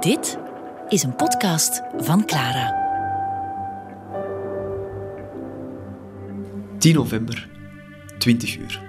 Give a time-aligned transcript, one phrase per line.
[0.00, 0.38] Dit
[0.88, 2.74] is een podcast van Clara.
[6.78, 7.48] 10 november,
[8.18, 8.80] 20 uur.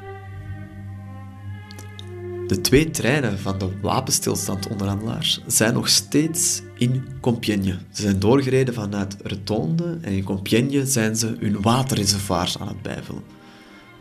[2.47, 7.77] De twee treinen van de wapenstilstandonderhandelaars zijn nog steeds in Compiègne.
[7.91, 13.23] Ze zijn doorgereden vanuit Retonde en in Compiègne zijn ze hun waterreservoirs aan het bijvullen.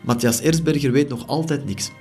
[0.01, 1.91] Matthias Erzberger weet nog altijd niks.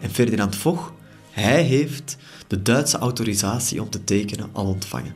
[0.00, 0.92] En Ferdinand Foch,
[1.32, 5.14] hij heeft de Duitse autorisatie om te tekenen al ontvangen.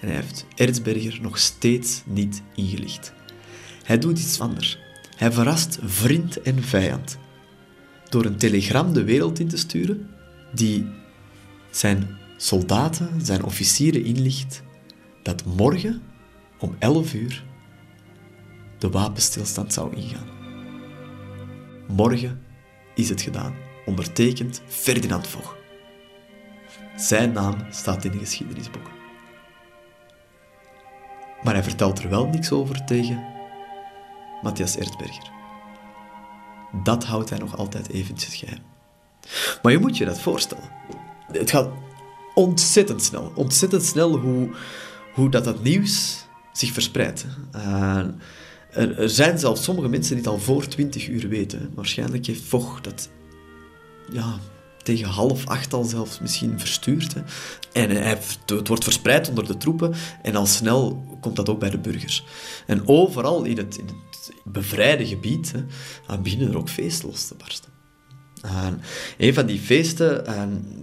[0.00, 3.12] En hij heeft Erzberger nog steeds niet ingelicht.
[3.82, 4.78] Hij doet iets anders.
[5.16, 7.18] Hij verrast vriend en vijand
[8.08, 10.10] door een telegram de wereld in te sturen
[10.54, 10.86] die
[11.70, 14.62] zijn soldaten, zijn officieren inlicht
[15.22, 16.02] dat morgen
[16.58, 17.44] om 11 uur
[18.78, 20.28] de wapenstilstand zou ingaan.
[21.88, 22.40] Morgen
[22.94, 23.54] is het gedaan,
[23.88, 25.56] ondertekend Ferdinand Foch.
[26.96, 28.92] Zijn naam staat in de geschiedenisboeken.
[31.42, 33.24] Maar hij vertelt er wel niks over tegen
[34.42, 35.30] Matthias Erzberger.
[36.82, 38.62] Dat houdt hij nog altijd eventjes geheim.
[39.62, 40.70] Maar je moet je dat voorstellen.
[41.32, 41.68] Het gaat
[42.34, 43.32] ontzettend snel.
[43.34, 44.50] Ontzettend snel hoe,
[45.14, 47.26] hoe dat, dat nieuws zich verspreidt.
[47.56, 47.96] Uh,
[48.70, 51.70] er, er, zijn zelfs sommige mensen die het al voor 20 uur weten.
[51.74, 53.08] Waarschijnlijk heeft Vocht dat
[54.12, 54.38] ja,
[54.82, 57.14] tegen half acht al zelfs misschien verstuurd.
[57.14, 57.22] Hè.
[57.72, 61.78] En het wordt verspreid onder de troepen en al snel komt dat ook bij de
[61.78, 62.24] burgers.
[62.66, 63.80] En overal in het,
[64.44, 67.70] bevrijde gebied hè, beginnen er ook feesten los te barsten.
[68.42, 68.80] En
[69.18, 70.24] een van die feesten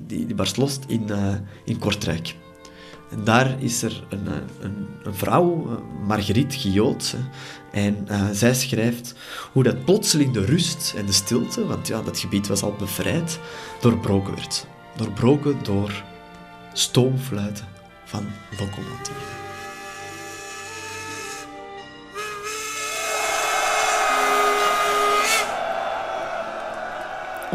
[0.08, 2.36] die, die barst los in, uh, in Kortrijk.
[3.12, 4.28] En daar is er een,
[4.60, 7.16] een, een vrouw, Marguerite Guillot,
[7.76, 9.14] en uh, zij schrijft
[9.52, 13.40] hoe dat plotseling de rust en de stilte, want ja, dat gebied was al bevrijd,
[13.82, 14.68] doorbroken werd.
[14.96, 16.04] Doorbroken door
[16.74, 17.66] stoomfluiten
[18.06, 18.26] van
[18.60, 19.35] locomotieven.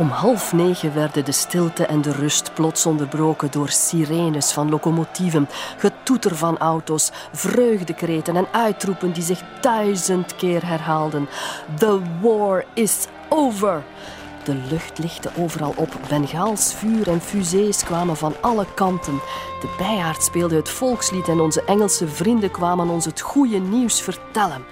[0.00, 5.49] Om half negen werden de stilte en de rust plots onderbroken door sirenes van locomotieven,
[5.78, 11.28] getoeter van auto's, vreugdekreten en uitroepen die zich duizend keer herhaalden.
[11.78, 13.83] The war is over!
[14.44, 15.99] De lucht lichtte overal op.
[16.09, 19.21] Bengaals vuur en fusées kwamen van alle kanten.
[19.60, 24.65] De bijaard speelde het volkslied en onze Engelse vrienden kwamen ons het goede nieuws vertellen.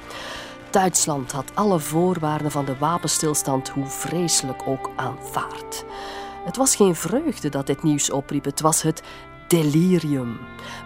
[0.79, 5.85] Duitsland had alle voorwaarden van de wapenstilstand, hoe vreselijk ook, aanvaard.
[6.45, 9.03] Het was geen vreugde dat dit nieuws opriep, het was het
[9.49, 10.39] delirium.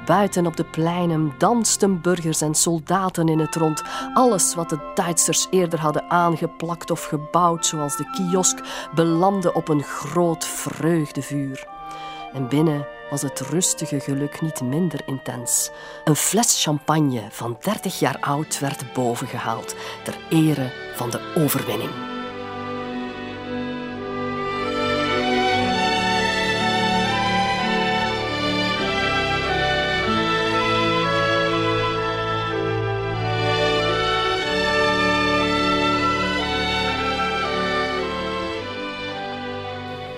[0.06, 3.82] Buiten op de pleinen dansten burgers en soldaten in het rond.
[4.14, 8.58] Alles wat de Duitsers eerder hadden aangeplakt of gebouwd, zoals de kiosk,
[8.94, 11.71] belandde op een groot vreugdevuur.
[12.32, 15.70] En binnen was het rustige geluk niet minder intens.
[16.04, 21.90] Een fles champagne van 30 jaar oud werd bovengehaald ter ere van de overwinning.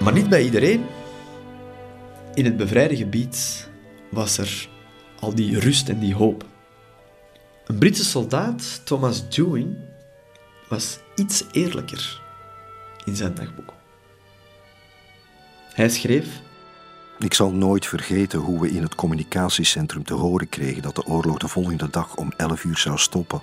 [0.01, 0.87] Maar niet bij iedereen
[2.35, 3.69] in het bevrijde gebied
[4.11, 4.69] was er
[5.21, 6.45] al die rust en die hoop.
[7.67, 9.77] Een Britse soldaat, Thomas Dewing,
[10.69, 12.21] was iets eerlijker
[13.05, 13.73] in zijn dagboek.
[15.73, 16.27] Hij schreef:
[17.19, 21.39] Ik zal nooit vergeten hoe we in het communicatiecentrum te horen kregen dat de oorlog
[21.39, 23.43] de volgende dag om 11 uur zou stoppen.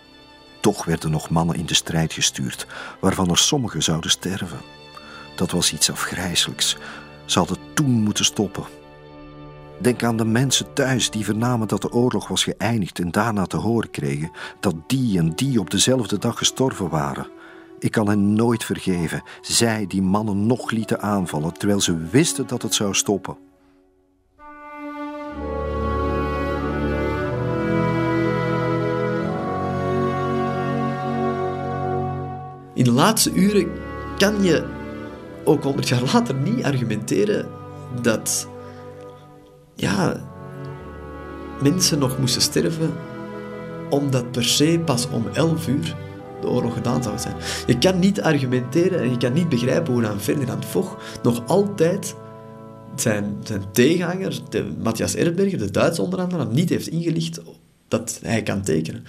[0.59, 2.67] Toch werden nog mannen in de strijd gestuurd,
[2.99, 4.61] waarvan er sommigen zouden sterven.
[5.35, 6.77] Dat was iets afgrijselijks.
[7.25, 8.65] Ze hadden toen moeten stoppen.
[9.81, 13.57] Denk aan de mensen thuis die vernamen dat de oorlog was geëindigd en daarna te
[13.57, 17.27] horen kregen dat die en die op dezelfde dag gestorven waren.
[17.79, 22.61] Ik kan hen nooit vergeven, zij die mannen nog lieten aanvallen terwijl ze wisten dat
[22.61, 23.37] het zou stoppen.
[32.73, 33.71] In de laatste uren
[34.17, 34.65] kan je
[35.43, 37.49] ook honderd jaar later niet argumenteren
[38.01, 38.47] dat
[39.81, 40.21] ja,
[41.61, 42.93] mensen nog moesten sterven
[43.89, 45.95] omdat per se pas om 11 uur
[46.41, 47.35] de oorlog gedaan zou zijn.
[47.67, 52.15] Je kan niet argumenteren en je kan niet begrijpen hoe dan Ferdinand Foch nog altijd
[52.95, 53.35] zijn,
[53.71, 57.39] tegenhanger, de Matthias Erdberger, de Duitse onderhandelaar, niet heeft ingelicht
[57.87, 59.03] dat hij kan tekenen.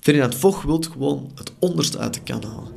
[0.00, 2.72] Ferdinand Foch wil gewoon het onderste uit de kan halen.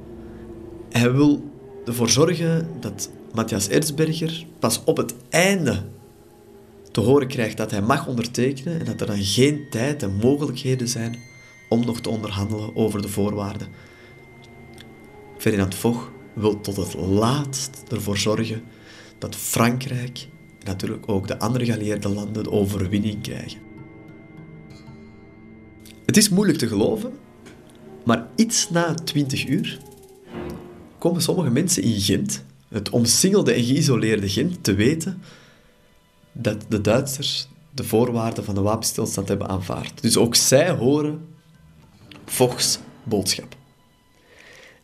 [0.90, 1.52] Hij wil
[1.86, 5.82] ervoor zorgen dat Matthias Erzberger pas op het einde
[6.94, 10.88] te horen krijgt dat hij mag ondertekenen en dat er dan geen tijd en mogelijkheden
[10.88, 11.20] zijn
[11.70, 13.68] om nog te onderhandelen over de voorwaarden.
[15.38, 18.64] Ferdinand Foch wil tot het laatst ervoor zorgen
[19.18, 20.28] dat Frankrijk
[20.60, 23.60] en natuurlijk ook de andere geallieerde landen de overwinning krijgen.
[26.06, 27.12] Het is moeilijk te geloven,
[28.06, 29.80] maar iets na 20 uur
[30.98, 35.22] komen sommige mensen in Gent, het omsingelde en geïsoleerde Gent, te weten
[36.34, 40.02] dat de Duitsers de voorwaarden van de wapenstilstand hebben aanvaard.
[40.02, 41.28] Dus ook zij horen
[42.26, 43.56] Foch's boodschap.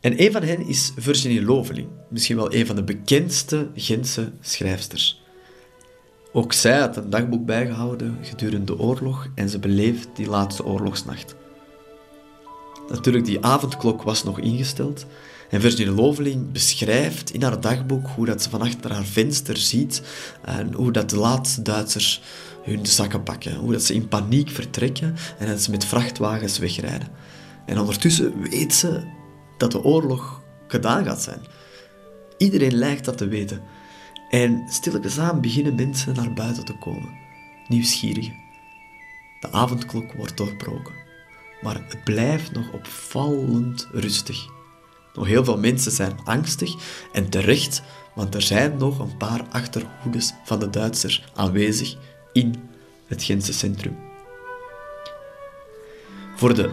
[0.00, 5.22] En een van hen is Virginie Loveling, misschien wel een van de bekendste Gentse schrijfsters.
[6.32, 11.34] Ook zij had een dagboek bijgehouden gedurende de oorlog en ze beleeft die laatste oorlogsnacht.
[12.88, 15.06] Natuurlijk, die avondklok was nog ingesteld
[15.50, 20.02] en Virginie Loveling beschrijft in haar dagboek hoe dat ze van achter haar venster ziet
[20.44, 22.22] en hoe dat de laatste Duitsers
[22.62, 27.08] hun zakken pakken, hoe dat ze in paniek vertrekken en dat ze met vrachtwagens wegrijden.
[27.66, 29.02] En ondertussen weet ze
[29.58, 31.40] dat de oorlog gedaan gaat zijn.
[32.38, 33.62] Iedereen lijkt dat te weten.
[34.30, 37.18] En stilletjes aan beginnen mensen naar buiten te komen.
[37.68, 38.34] Nieuwsgierigen.
[39.40, 40.94] De avondklok wordt doorbroken.
[41.62, 44.59] Maar het blijft nog opvallend rustig.
[45.14, 46.74] Nog heel veel mensen zijn angstig
[47.12, 47.82] en terecht,
[48.14, 51.96] want er zijn nog een paar achterhoedes van de Duitsers aanwezig
[52.32, 52.54] in
[53.06, 53.96] het Gentse centrum.
[56.36, 56.70] Voor de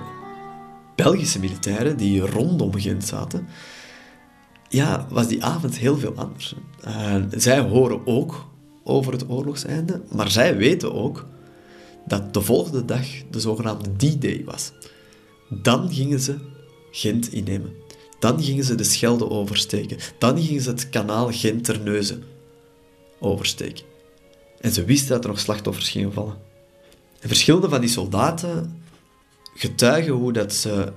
[0.96, 3.48] Belgische militairen die rondom Gent zaten,
[4.70, 6.56] ja, was die avond heel veel anders.
[7.32, 8.46] Zij horen ook
[8.84, 11.26] over het oorlogseinde, maar zij weten ook
[12.06, 14.72] dat de volgende dag de zogenaamde D-Day was.
[15.50, 16.38] Dan gingen ze
[16.92, 17.74] Gent innemen.
[18.20, 19.98] Dan gingen ze de Schelde oversteken.
[20.18, 22.24] Dan gingen ze het kanaal Gent-Terneuzen
[23.20, 23.86] oversteken.
[24.60, 26.38] En ze wisten dat er nog slachtoffers gingen vallen.
[27.20, 28.84] En verschillende van die soldaten
[29.54, 30.94] getuigen hoe dat ze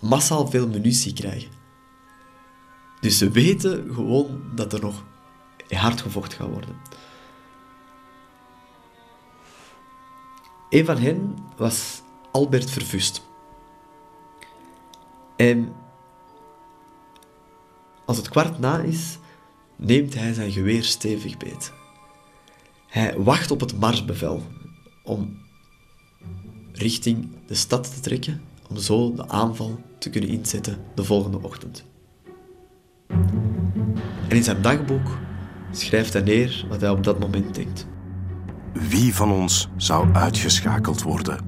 [0.00, 1.50] massaal veel munitie krijgen.
[3.00, 5.04] Dus ze weten gewoon dat er nog
[5.68, 6.76] hard gevochten gaat worden.
[10.70, 13.22] Een van hen was Albert Vervust.
[15.36, 15.74] En
[18.06, 19.18] als het kwart na is,
[19.76, 21.72] neemt hij zijn geweer stevig beet.
[22.86, 24.42] Hij wacht op het marsbevel
[25.02, 25.38] om
[26.72, 31.84] richting de stad te trekken, om zo de aanval te kunnen inzetten de volgende ochtend.
[34.28, 35.18] En in zijn dagboek
[35.70, 37.86] schrijft hij neer wat hij op dat moment denkt.
[38.72, 41.38] Wie van ons zou uitgeschakeld worden?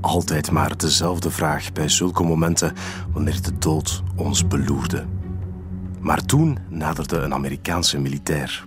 [0.00, 2.72] Altijd maar dezelfde vraag bij zulke momenten
[3.12, 5.06] wanneer de dood ons beloerde.
[6.00, 8.66] Maar toen naderde een Amerikaanse militair.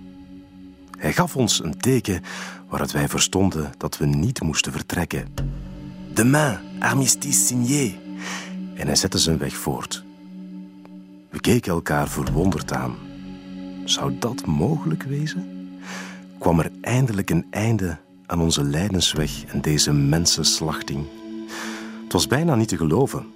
[0.98, 2.22] Hij gaf ons een teken
[2.68, 5.28] waaruit wij verstonden dat we niet moesten vertrekken.
[6.12, 7.94] Demain, armistice signé.
[8.74, 10.04] En hij zette zijn weg voort.
[11.30, 12.96] We keken elkaar verwonderd aan.
[13.84, 15.68] Zou dat mogelijk wezen?
[16.38, 21.06] Kwam er eindelijk een einde aan onze lijdensweg en deze mensenslachting?
[22.02, 23.26] Het was bijna niet te geloven.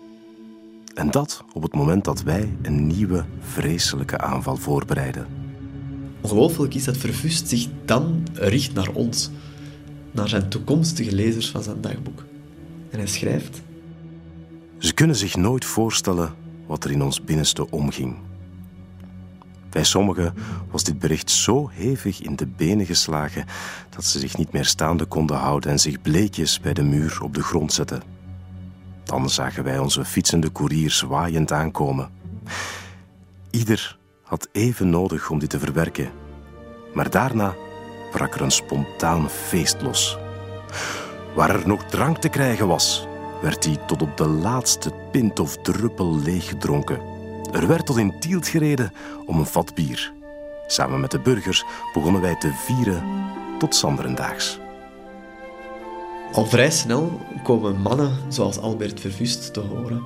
[0.98, 5.26] En dat op het moment dat wij een nieuwe, vreselijke aanval voorbereiden.
[6.20, 9.30] Ongelooflijk is dat Vervust zich dan richt naar ons,
[10.10, 12.24] naar zijn toekomstige lezers van zijn dagboek.
[12.90, 13.62] En hij schrijft:
[14.78, 16.34] Ze kunnen zich nooit voorstellen
[16.66, 18.16] wat er in ons binnenste omging.
[19.70, 20.34] Bij sommigen
[20.70, 23.44] was dit bericht zo hevig in de benen geslagen
[23.90, 27.34] dat ze zich niet meer staande konden houden en zich bleekjes bij de muur op
[27.34, 28.17] de grond zetten.
[29.08, 32.10] Dan zagen wij onze fietsende koerier zwaaiend aankomen.
[33.50, 36.10] Ieder had even nodig om dit te verwerken.
[36.94, 37.54] Maar daarna
[38.12, 40.18] brak er een spontaan feest los.
[41.34, 43.06] Waar er nog drank te krijgen was,
[43.42, 47.00] werd die tot op de laatste pint of druppel leeggedronken.
[47.52, 48.92] Er werd tot in Tielt gereden
[49.26, 50.12] om een vat bier.
[50.66, 53.02] Samen met de burgers begonnen wij te vieren
[53.58, 54.58] tot Sanderendaags.
[56.32, 60.02] Al vrij snel komen mannen zoals Albert Vervust te horen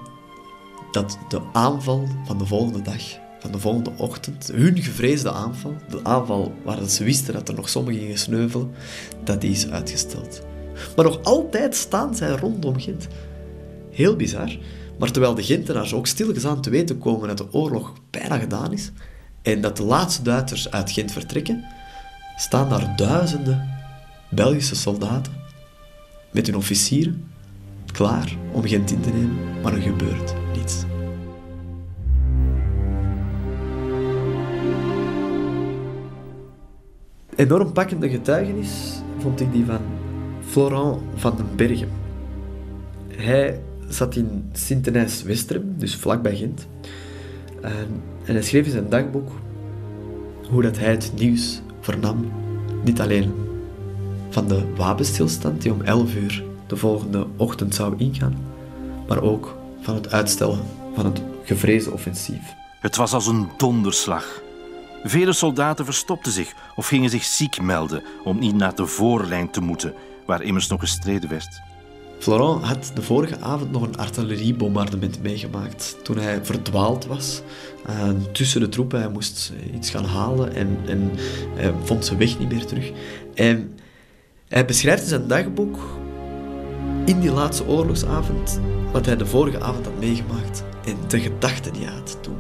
[0.91, 3.03] dat de aanval van de volgende dag,
[3.39, 7.69] van de volgende ochtend, hun gevreesde aanval, de aanval waar ze wisten dat er nog
[7.69, 8.71] sommigen gingen sneuvelen,
[9.25, 10.43] dat die is uitgesteld.
[10.97, 13.09] Maar nog altijd staan zij rondom Gent.
[13.91, 14.59] Heel bizar.
[14.99, 18.91] Maar terwijl de Gentenaars ook stilgezaan te weten komen dat de oorlog bijna gedaan is
[19.43, 21.65] en dat de laatste Duitsers uit Gent vertrekken,
[22.37, 23.71] staan daar duizenden
[24.31, 25.42] Belgische soldaten
[26.33, 27.25] met hun officieren
[27.93, 30.85] klaar om Gent in te nemen, maar er gebeurt niets.
[37.43, 39.81] enorm pakkende getuigenis vond ik die van
[40.45, 41.89] Florent van den Bergen.
[43.09, 46.67] Hij zat in Sint-Denijs-Westerem, dus vlakbij Gent.
[47.61, 49.31] En, en hij schreef in zijn dagboek
[50.51, 52.33] hoe dat hij het nieuws vernam.
[52.85, 53.33] Niet alleen
[54.33, 58.37] van de wapenstilstand die om 11 uur de volgende ochtend zou ingaan,
[59.09, 60.61] maar ook van het uitstellen
[60.95, 62.55] van het gevreesde offensief.
[62.81, 64.41] Het was als een donderslag.
[65.05, 69.61] Vele soldaten verstopten zich of gingen zich ziek melden om niet naar de voorlijn te
[69.61, 69.95] moeten,
[70.27, 71.61] waar immers nog gestreden werd.
[72.19, 77.43] Florent had de vorige avond nog een artilleriebombardement meegemaakt toen hij verdwaald was
[77.89, 79.01] uh, tussen de troepen.
[79.01, 81.11] Hij moest iets gaan halen en, en
[81.85, 82.91] vond zijn weg niet meer terug.
[83.35, 83.79] En
[84.53, 85.79] hij beschrijft in zijn dagboek
[87.05, 88.61] in die laatste oorlogsavond
[88.93, 92.37] wat hij de vorige avond had meegemaakt en de gedachten die hij had toen.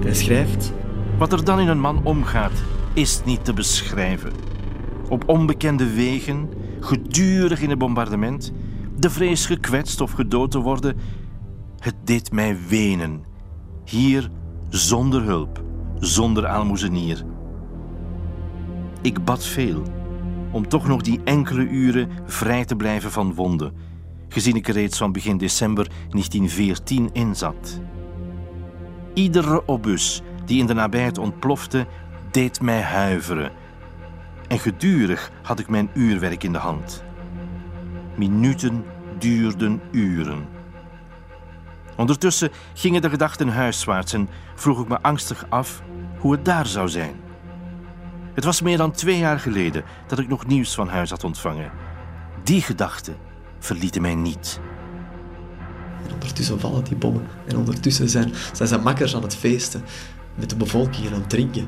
[0.00, 0.72] hij schrijft...
[1.18, 2.52] Wat er dan in een man omgaat,
[2.92, 4.32] is niet te beschrijven.
[5.08, 6.48] Op onbekende wegen,
[6.80, 8.52] gedurig in het bombardement,
[8.96, 10.96] de vrees gekwetst of gedood te worden,
[11.78, 13.24] het deed mij wenen.
[13.84, 14.30] Hier
[14.68, 15.62] zonder hulp,
[15.98, 17.24] zonder aalmoezenier.
[19.02, 19.82] Ik bad veel
[20.58, 23.72] om toch nog die enkele uren vrij te blijven van wonden,
[24.28, 27.80] gezien ik er reeds van begin december 1914 in zat.
[29.14, 31.86] Iedere obus die in de nabijheid ontplofte,
[32.30, 33.52] deed mij huiveren.
[34.48, 37.04] En gedurig had ik mijn uurwerk in de hand.
[38.16, 38.84] Minuten
[39.18, 40.46] duurden uren.
[41.96, 45.82] Ondertussen gingen de gedachten huiswaarts en vroeg ik me angstig af
[46.18, 47.27] hoe het daar zou zijn.
[48.38, 51.70] Het was meer dan twee jaar geleden dat ik nog nieuws van huis had ontvangen.
[52.42, 53.16] Die gedachten
[53.58, 54.60] verlieten mij niet.
[56.06, 57.26] En ondertussen vallen die bommen.
[57.46, 59.84] En ondertussen zijn, zijn zijn makkers aan het feesten.
[60.34, 61.66] Met de bevolking aan het drinken.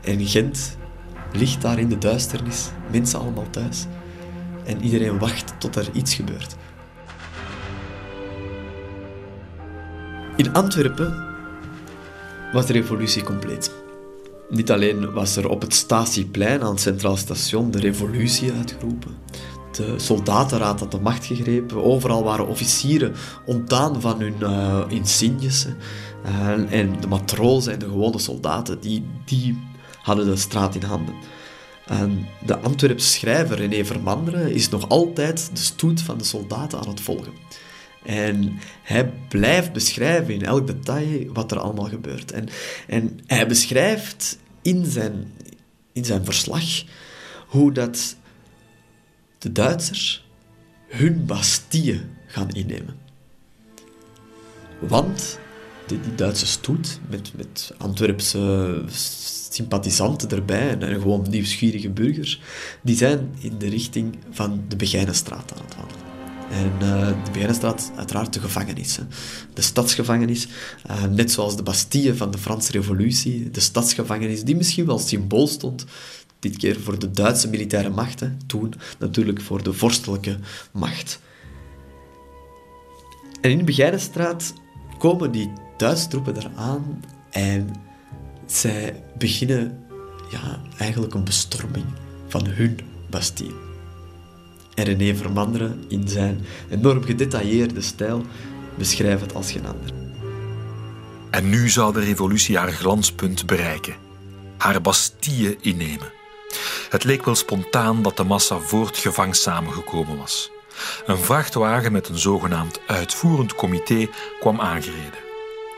[0.00, 0.76] En Gent
[1.32, 2.70] ligt daar in de duisternis.
[2.90, 3.86] Mensen allemaal thuis.
[4.64, 6.56] En iedereen wacht tot er iets gebeurt.
[10.36, 11.26] In Antwerpen
[12.52, 13.79] was de revolutie compleet.
[14.50, 19.16] Niet alleen was er op het Statieplein aan het Centraal Station de revolutie uitgeroepen.
[19.72, 21.84] De soldatenraad had de macht gegrepen.
[21.84, 23.14] Overal waren officieren
[23.46, 25.66] ontdaan van hun uh, insignes.
[26.26, 29.58] Uh, en de matrozen en de gewone soldaten, die, die
[30.02, 31.14] hadden de straat in handen.
[31.86, 36.88] En de Antwerpse schrijver René Vermanderen is nog altijd de stoet van de soldaten aan
[36.88, 37.32] het volgen.
[38.04, 42.32] En hij blijft beschrijven in elk detail wat er allemaal gebeurt.
[42.32, 42.48] En,
[42.86, 45.32] en hij beschrijft in zijn,
[45.92, 46.82] in zijn verslag
[47.46, 48.16] hoe dat
[49.38, 50.28] de Duitsers
[50.88, 52.96] hun Bastille gaan innemen.
[54.78, 55.38] Want
[55.86, 58.84] die, die Duitse stoet, met, met Antwerpse
[59.50, 62.40] sympathisanten erbij en, gewoon nieuwsgierige burgers,
[62.82, 66.09] die zijn in de richting van de Begijnenstraat aan het wandelen.
[66.50, 68.98] En uh, de Begijnenstraat, uiteraard de gevangenis.
[69.54, 70.48] De stadsgevangenis,
[70.90, 75.46] uh, net zoals de Bastille van de Franse Revolutie, de stadsgevangenis, die misschien wel symbool
[75.46, 75.84] stond,
[76.38, 80.38] dit keer voor de Duitse militaire macht, toen natuurlijk voor de vorstelijke
[80.72, 81.20] macht.
[83.40, 84.52] En in de Begijnenstraat
[84.98, 87.70] komen die Duitse troepen eraan en
[88.46, 89.84] zij beginnen
[90.30, 91.86] ja, eigenlijk een bestorming
[92.28, 92.78] van hun
[93.10, 93.69] Bastille.
[94.80, 98.24] En René Vermanderen in zijn enorm gedetailleerde stijl
[98.74, 99.90] beschrijft het als geen ander.
[101.30, 103.94] En nu zou de revolutie haar glanspunt bereiken.
[104.58, 106.12] Haar Bastille innemen.
[106.88, 110.50] Het leek wel spontaan dat de massa voor het gevang samengekomen was.
[111.06, 114.08] Een vrachtwagen met een zogenaamd uitvoerend comité
[114.40, 115.18] kwam aangereden.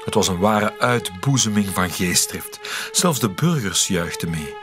[0.04, 2.60] Het was een ware uitboezeming van geestdrift.
[2.92, 4.61] Zelfs de burgers juichten mee.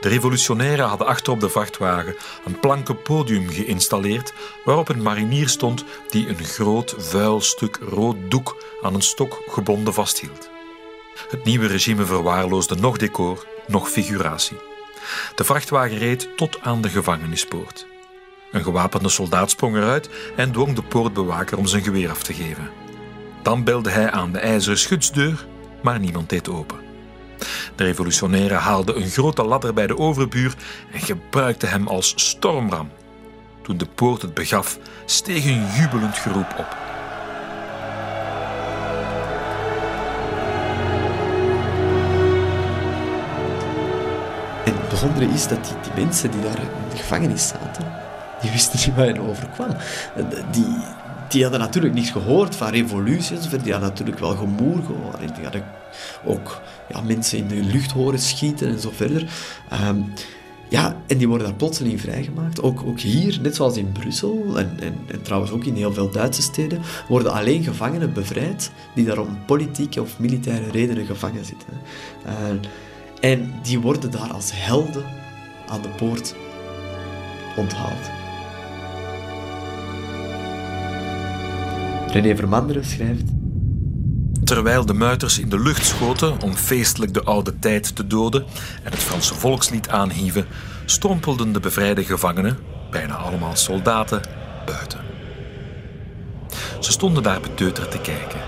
[0.00, 4.32] De revolutionairen hadden achterop de vrachtwagen een planken podium geïnstalleerd
[4.64, 9.94] waarop een marinier stond die een groot vuil stuk rood doek aan een stok gebonden
[9.94, 10.50] vasthield.
[11.28, 14.58] Het nieuwe regime verwaarloosde nog decor, nog figuratie.
[15.34, 17.86] De vrachtwagen reed tot aan de gevangenispoort.
[18.52, 22.70] Een gewapende soldaat sprong eruit en dwong de poortbewaker om zijn geweer af te geven.
[23.42, 25.46] Dan belde hij aan de ijzeren schutsdeur,
[25.82, 26.89] maar niemand deed open.
[27.74, 30.54] De revolutionairen haalden een grote ladder bij de overbuur
[30.92, 32.90] en gebruikten hem als stormram.
[33.62, 36.76] Toen de poort het begaf, steeg een jubelend geroep op.
[44.64, 47.92] Het bijzondere is dat die, mensen die daar in de gevangenis zaten,
[48.40, 49.76] die wisten niet waar hen overkwam.
[50.50, 50.76] Die,
[51.30, 53.48] die hadden natuurlijk niets gehoord van revoluties.
[53.48, 55.34] Die hadden natuurlijk wel gemoer gehoord.
[55.34, 55.64] Die hadden
[56.24, 59.30] ook ja, mensen in de lucht horen schieten en zo verder.
[59.68, 60.00] Ehm,
[60.68, 62.62] ja, en die worden daar plotseling vrijgemaakt.
[62.62, 66.10] Ook, ook hier, net zoals in Brussel en, en, en, trouwens ook in heel veel
[66.10, 71.68] Duitse steden, worden alleen gevangenen bevrijd die daar om politieke of militaire redenen gevangen zitten.
[72.26, 72.32] Uh,
[73.20, 75.04] en die worden daar als helden
[75.68, 76.34] aan de poort
[77.56, 78.19] onthaald.
[82.12, 83.24] René Vermanderen schrijft...
[84.44, 88.44] Terwijl de muiters in de lucht schoten om feestelijk de oude tijd te doden
[88.82, 90.46] en het Franse volkslied aanhieven,
[90.84, 92.58] strompelden de bevrijde gevangenen,
[92.90, 94.20] bijna allemaal soldaten,
[94.66, 95.00] buiten.
[96.80, 98.40] Ze stonden daar beteuterd te kijken.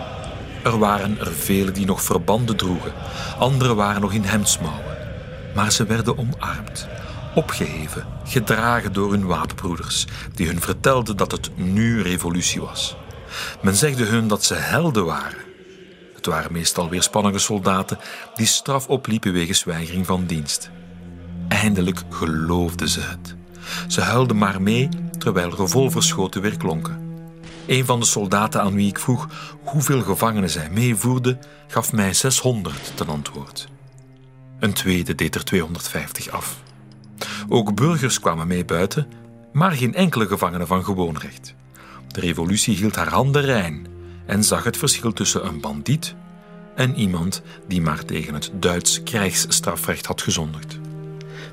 [0.65, 2.93] Er waren er velen die nog verbanden droegen,
[3.39, 4.97] anderen waren nog in hemdsmouwen.
[5.55, 6.89] Maar ze werden omarmd,
[7.35, 12.97] opgeheven, gedragen door hun wapenbroeders, die hun vertelden dat het nu revolutie was.
[13.63, 15.39] Men zegde hun dat ze helden waren.
[16.15, 17.99] Het waren meestal weerspannige soldaten
[18.35, 20.71] die straf opliepen wegens weigering van dienst.
[21.49, 23.35] Eindelijk geloofden ze het.
[23.89, 27.11] Ze huilden maar mee terwijl revolverschoten weer klonken.
[27.67, 29.29] Een van de soldaten aan wie ik vroeg
[29.65, 33.69] hoeveel gevangenen zij meevoerden, gaf mij 600 ten antwoord.
[34.59, 36.57] Een tweede deed er 250 af.
[37.49, 39.07] Ook burgers kwamen mee buiten,
[39.53, 41.55] maar geen enkele gevangene van gewoon recht.
[42.09, 43.87] De revolutie hield haar handen rein
[44.27, 46.15] en zag het verschil tussen een bandiet
[46.75, 50.79] en iemand die maar tegen het Duits krijgsstrafrecht had gezondigd.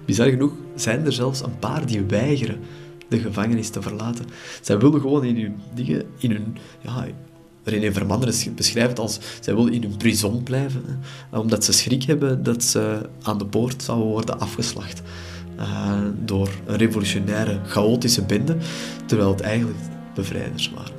[0.06, 2.60] Bizar genoeg zijn er zelfs een paar die weigeren
[3.08, 4.26] de gevangenis te verlaten.
[4.62, 7.08] Zij wilden gewoon in hun dingen, in hun, ja,
[7.64, 10.84] René Vermanderen beschrijft als zij willen in hun prison blijven,
[11.32, 15.02] omdat ze schrik hebben dat ze aan de poort zouden worden afgeslacht
[15.60, 15.94] uh,
[16.26, 18.58] door een revolutionaire, chaotische bende,
[19.06, 19.78] terwijl het eigenlijk
[20.20, 20.98] bevrijders waren.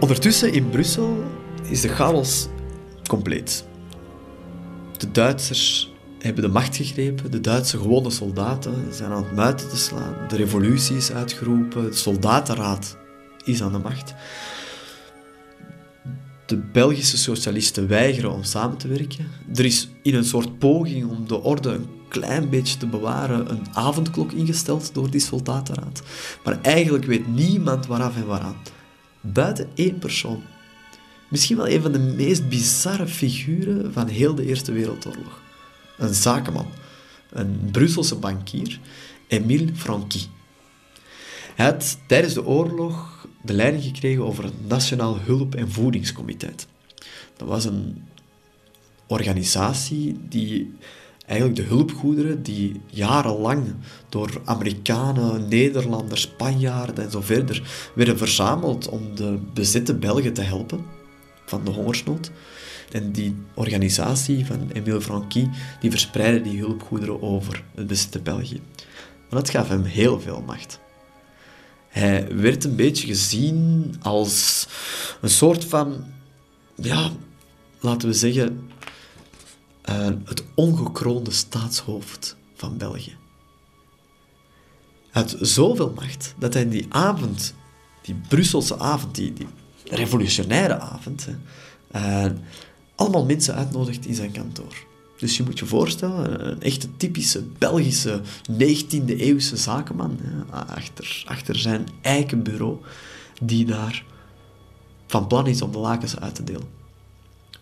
[0.00, 1.24] Ondertussen in Brussel
[1.62, 2.48] is de chaos
[3.08, 3.64] compleet.
[4.96, 9.76] De Duitsers hebben de macht gegrepen, de Duitse gewone soldaten zijn aan het muiten te
[9.76, 12.96] slaan, de revolutie is uitgeroepen, de soldatenraad
[13.44, 14.14] is aan de macht
[16.50, 19.28] de Belgische socialisten weigeren om samen te werken.
[19.54, 23.66] Er is in een soort poging om de orde een klein beetje te bewaren een
[23.72, 26.02] avondklok ingesteld door die soldatenraad.
[26.44, 28.56] Maar eigenlijk weet niemand waaraf en waaraan.
[29.20, 30.42] Buiten één persoon.
[31.28, 35.40] Misschien wel een van de meest bizarre figuren van heel de Eerste Wereldoorlog.
[35.98, 36.66] Een zakenman.
[37.30, 38.80] Een Brusselse bankier.
[39.28, 40.22] Emile Franqui.
[41.56, 46.50] Had tijdens de oorlog de leiding gekregen over het Nationaal Hulp- en Voedingscomité.
[47.36, 48.02] Dat was een
[49.06, 50.74] organisatie die
[51.26, 53.74] eigenlijk de hulpgoederen die jarenlang
[54.08, 60.84] door Amerikanen, Nederlanders, Spanjaarden en zo verder werden verzameld om de bezette Belgen te helpen
[61.46, 62.30] van de hongersnood.
[62.92, 65.50] En die organisatie van Emile Franqui
[65.80, 68.60] die verspreidde die hulpgoederen over het bezette België.
[69.30, 70.80] Maar dat gaf hem heel veel macht.
[71.90, 74.66] Hij werd een beetje gezien als
[75.20, 76.04] een soort van,
[76.74, 77.10] ja,
[77.80, 78.70] laten we zeggen,
[79.90, 83.16] uh, het ongekroonde staatshoofd van België.
[85.10, 87.54] Hij had zoveel macht dat hij die avond,
[88.02, 89.48] die Brusselse avond, die, die
[89.84, 91.28] revolutionaire avond,
[91.96, 92.26] uh,
[92.94, 94.88] allemaal mensen uitnodigt in zijn kantoor.
[95.20, 98.20] Dus je moet je voorstellen, een echte typische Belgische
[98.52, 100.18] 19e-eeuwse zakenman,
[100.50, 102.76] achter, achter zijn eikenbureau,
[103.42, 104.04] die daar
[105.06, 106.68] van plan is om de lakens uit te delen.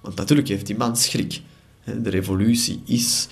[0.00, 1.40] Want natuurlijk heeft die man schrik.
[1.84, 3.28] De revolutie is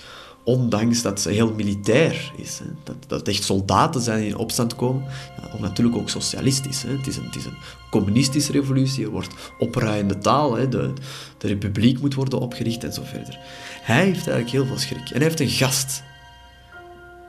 [0.47, 2.59] ondanks dat ze heel militair is.
[2.59, 2.65] Hè.
[2.83, 5.03] Dat, dat echt soldaten zijn die in opstand komen.
[5.41, 6.81] Ja, natuurlijk ook socialistisch.
[6.81, 6.89] Hè.
[6.89, 7.57] Het, is een, het is een
[7.89, 9.05] communistische revolutie.
[9.05, 10.55] Er wordt opruiende taal.
[10.55, 10.69] Hè.
[10.69, 10.93] De,
[11.37, 13.39] de republiek moet worden opgericht en zo verder.
[13.81, 15.09] Hij heeft eigenlijk heel veel schrik.
[15.09, 16.03] En hij heeft een gast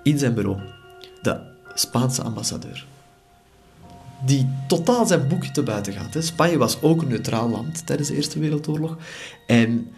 [0.03, 0.59] in zijn bureau.
[1.23, 1.41] De
[1.75, 2.87] Spaanse ambassadeur.
[4.25, 6.25] Die totaal zijn boekje te buiten gaat.
[6.25, 8.97] Spanje was ook een neutraal land tijdens de Eerste Wereldoorlog.
[9.47, 9.93] En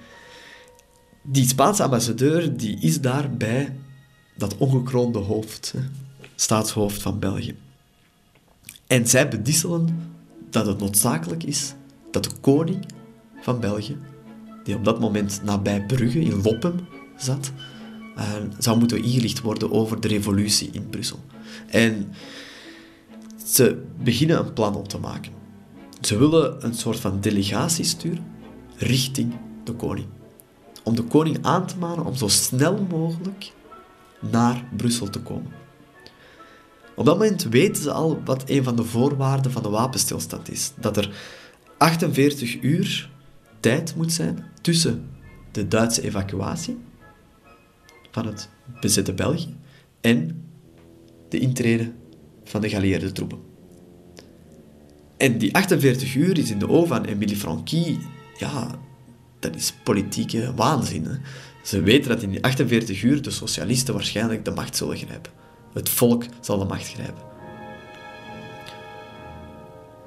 [1.22, 3.76] die Spaanse ambassadeur die is daar bij
[4.37, 5.74] dat ongekroonde hoofd,
[6.35, 7.56] staatshoofd van België.
[8.87, 10.12] En zij bedisselen
[10.50, 11.74] dat het noodzakelijk is
[12.11, 12.87] dat de koning
[13.40, 13.96] van België,
[14.64, 16.74] die op dat moment nabij Brugge in Loppem
[17.16, 17.52] zat,
[18.16, 21.20] uh, zou moeten ingelicht worden over de revolutie in Brussel.
[21.66, 22.09] En
[23.44, 25.33] ze beginnen een plan op te maken.
[26.00, 28.24] Ze willen een soort van delegatie sturen
[28.76, 30.06] richting de koning.
[30.84, 33.52] Om de koning aan te manen om zo snel mogelijk
[34.20, 35.52] naar Brussel te komen.
[36.94, 40.72] Op dat moment weten ze al wat een van de voorwaarden van de wapenstilstand is.
[40.76, 41.10] Dat er
[41.78, 43.10] 48 uur
[43.60, 45.08] tijd moet zijn tussen
[45.52, 46.78] de Duitse evacuatie
[48.10, 48.48] van het
[48.80, 49.56] bezette België
[50.00, 50.44] en
[51.28, 51.92] de intrede
[52.44, 53.38] van de geallieerde troepen.
[55.16, 57.98] En die 48 uur is in de ogen van Emilie Franqui,
[58.38, 58.78] ja,
[59.40, 61.05] dat is politieke waanzin.
[61.05, 61.14] Hè?
[61.62, 65.33] Ze weten dat in die 48 uur de socialisten waarschijnlijk de macht zullen grijpen.
[65.72, 67.22] Het volk zal de macht grijpen.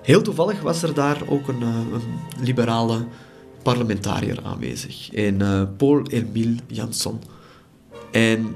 [0.01, 1.95] Heel toevallig was er daar ook een, eh,
[2.43, 3.05] liberale
[3.61, 7.21] parlementariër aanwezig, een uh, Paul-Emile Jansson.
[8.11, 8.55] En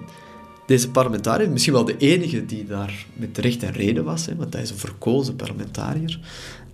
[0.66, 4.54] deze parlementariër, misschien wel de enige die daar met recht en reden was, hè, want
[4.54, 6.20] hij is een verkozen parlementariër,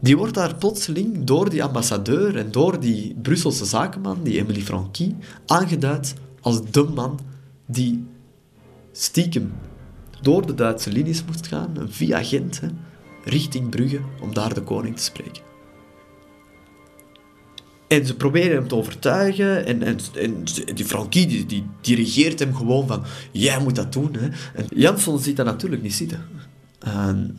[0.03, 5.15] die wordt daar plotseling door die ambassadeur en door die Brusselse zakenman, die Emily Franqui,
[5.45, 7.19] aangeduid als de man
[7.65, 8.05] die
[8.91, 9.53] stiekem
[10.21, 12.61] door de Duitse linies moest gaan, via Gent,
[13.23, 15.41] richting Brugge, om daar de koning te spreken.
[17.87, 19.65] En ze proberen hem te overtuigen.
[19.65, 23.03] En, en, die Frankie die, die dirigeert hem gewoon van...
[23.31, 24.13] Jij moet dat doen.
[24.13, 24.27] Hè.
[24.53, 26.25] En Jansson ziet dat natuurlijk niet zitten.
[26.79, 27.37] En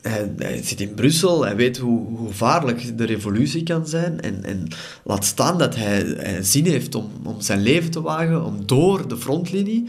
[0.00, 4.20] hij, hij, zit in Brussel, hij weet hoe, hoe, gevaarlijk de revolutie kan zijn.
[4.20, 4.68] En, en
[5.04, 9.08] laat staan dat hij, hij zin heeft om, om zijn leven te wagen, om door
[9.08, 9.88] de frontlinie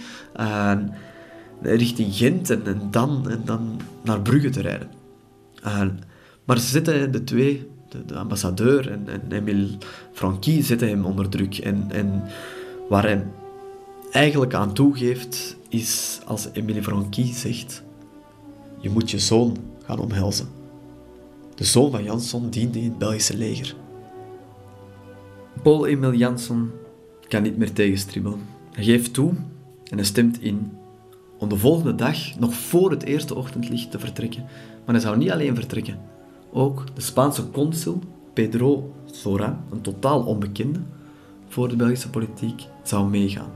[1.61, 4.89] richting Gent en, en, dan, en dan naar Brugge te rijden.
[5.63, 5.99] En,
[6.45, 7.67] maar ze zitten de twee
[8.05, 9.67] de, ambassadeur en, en Emile
[10.13, 11.57] Franqui zetten hem onder druk.
[11.57, 12.23] En, en
[12.89, 13.25] waar hij
[14.11, 17.83] eigenlijk aan toegeeft, is als Emile Franqui zegt:
[18.79, 20.47] Je moet je zoon gaan omhelzen.
[21.55, 23.75] De zoon van Jansson diende in het Belgische leger.
[25.63, 26.71] Paul Emil Jansson
[27.27, 28.39] kan niet meer tegenstribbelen.
[28.71, 29.33] Hij geeft toe
[29.83, 30.71] en hij stemt in
[31.37, 34.45] om de volgende dag, nog voor het eerste ochtendlicht, te vertrekken.
[34.85, 35.99] Maar hij zou niet alleen vertrekken.
[36.51, 37.99] Ook de Spaanse consul
[38.33, 40.79] Pedro Sora, een totaal onbekende
[41.47, 43.51] voor de Belgische politiek, zou meegaan.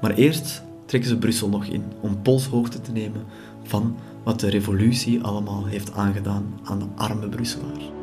[0.00, 3.24] Maar eerst trekken ze Brussel nog in om polshoogte te nemen
[3.68, 7.96] van wat de revolutie allemaal heeft aangedaan aan de arme Brusselaar.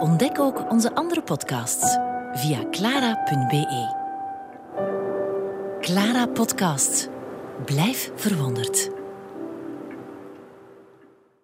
[0.00, 1.98] Ontdek ook onze andere podcasts
[2.32, 4.02] via clara.be.
[5.80, 7.08] Clara Podcast.
[7.64, 8.90] Blijf verwonderd.